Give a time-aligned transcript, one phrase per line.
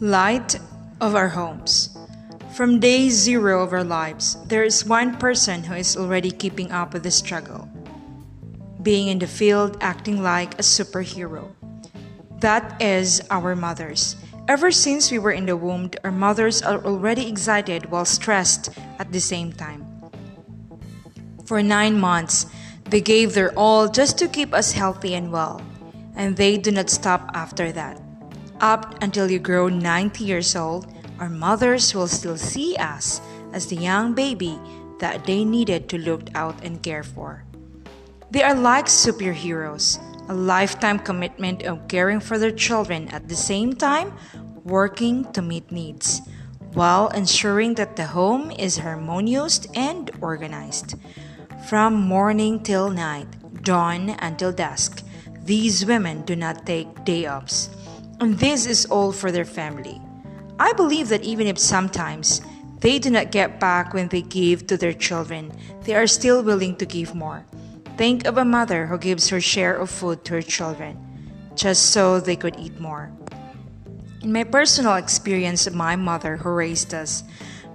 [0.00, 0.60] Light
[1.00, 1.96] of our homes.
[2.54, 6.92] From day zero of our lives, there is one person who is already keeping up
[6.92, 7.66] with the struggle.
[8.82, 11.48] Being in the field, acting like a superhero.
[12.40, 14.16] That is our mothers.
[14.48, 18.68] Ever since we were in the womb, our mothers are already excited while stressed
[18.98, 19.82] at the same time.
[21.46, 22.44] For nine months,
[22.84, 25.62] they gave their all just to keep us healthy and well,
[26.14, 27.98] and they do not stop after that.
[28.60, 30.86] Up until you grow 90 years old,
[31.18, 33.20] our mothers will still see us
[33.52, 34.58] as the young baby
[34.98, 37.44] that they needed to look out and care for.
[38.30, 43.74] They are like superheroes, a lifetime commitment of caring for their children at the same
[43.74, 44.12] time
[44.64, 46.22] working to meet needs,
[46.72, 50.94] while ensuring that the home is harmonious and organized.
[51.68, 53.28] From morning till night,
[53.62, 55.04] dawn until dusk,
[55.44, 57.68] these women do not take day offs
[58.20, 60.00] and this is all for their family.
[60.58, 62.40] I believe that even if sometimes
[62.80, 66.76] they do not get back when they give to their children, they are still willing
[66.76, 67.44] to give more.
[67.96, 70.96] Think of a mother who gives her share of food to her children,
[71.54, 73.10] just so they could eat more.
[74.22, 77.22] In my personal experience of my mother who raised us,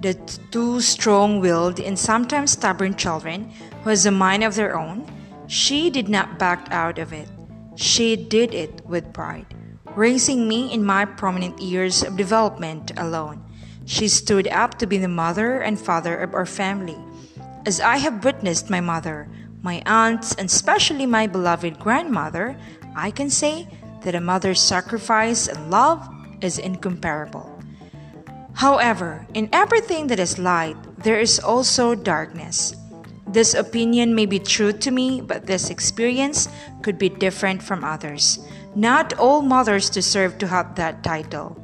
[0.00, 0.14] the
[0.50, 3.50] two strong willed and sometimes stubborn children
[3.82, 5.04] who has a mind of their own,
[5.48, 7.28] she did not back out of it.
[7.74, 9.46] She did it with pride
[9.96, 13.44] raising me in my prominent years of development alone.
[13.84, 16.98] She stood up to be the mother and father of our family.
[17.64, 19.28] As I have witnessed my mother,
[19.62, 22.56] my aunts, and especially my beloved grandmother,
[22.94, 23.66] I can say
[24.02, 26.08] that a mother's sacrifice and love
[26.40, 27.58] is incomparable.
[28.54, 32.74] However, in everything that is light, there is also darkness.
[33.26, 36.48] This opinion may be true to me, but this experience
[36.82, 38.38] could be different from others.
[38.74, 41.56] Not all mothers deserve to have that title.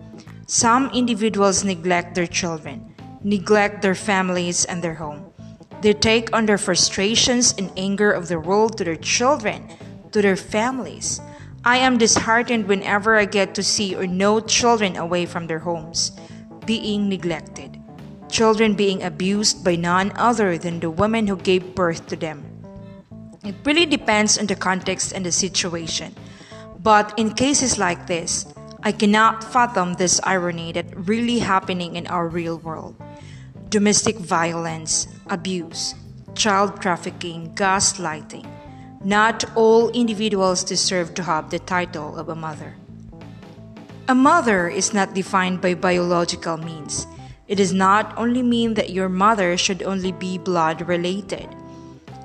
[0.47, 5.33] Some individuals neglect their children, neglect their families and their home.
[5.81, 9.69] They take on their frustrations and anger of the world to their children,
[10.13, 11.21] to their families.
[11.65, 16.13] I am disheartened whenever I get to see or know children away from their homes,
[16.67, 17.81] being neglected,
[18.29, 22.45] children being abused by none other than the women who gave birth to them.
[23.45, 26.15] It really depends on the context and the situation.
[26.85, 28.45] But in cases like this,
[28.83, 32.95] I cannot fathom this irony that really happening in our real world.
[33.71, 35.95] Domestic violence, abuse,
[36.35, 38.45] child trafficking, gaslighting.
[39.03, 42.77] Not all individuals deserve to have the title of a mother.
[44.07, 47.07] A mother is not defined by biological means.
[47.49, 51.49] It does not only mean that your mother should only be blood related.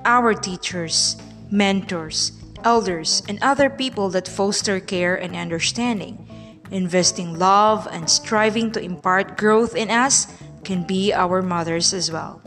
[0.04, 1.16] Our teachers,
[1.50, 2.34] mentors,
[2.64, 6.26] elders, and other people that foster care and understanding.
[6.72, 10.28] Investing love and striving to impart growth in us
[10.64, 12.42] can be our mothers as well.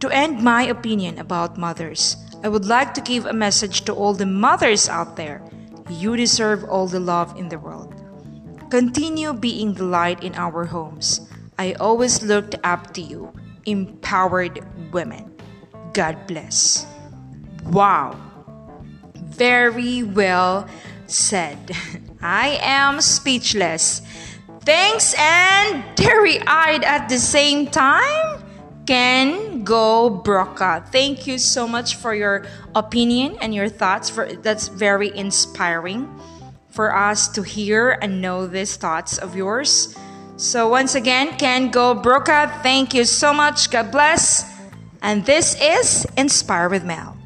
[0.00, 4.14] To end my opinion about mothers, I would like to give a message to all
[4.14, 5.42] the mothers out there.
[5.88, 7.94] You deserve all the love in the world.
[8.70, 11.28] Continue being the light in our homes.
[11.58, 13.32] I always looked up to you,
[13.66, 15.30] empowered women.
[15.92, 16.86] God bless.
[17.66, 18.31] Wow.
[19.42, 20.68] Very well
[21.08, 21.58] said.
[22.22, 24.00] I am speechless.
[24.60, 28.38] Thanks and teary eyed at the same time.
[28.86, 30.86] Ken Go Broca.
[30.92, 34.08] Thank you so much for your opinion and your thoughts.
[34.08, 36.06] For that's very inspiring
[36.70, 39.98] for us to hear and know these thoughts of yours.
[40.36, 43.72] So once again, Ken Go Broca, thank you so much.
[43.72, 44.46] God bless.
[45.02, 47.21] And this is Inspire with Mel.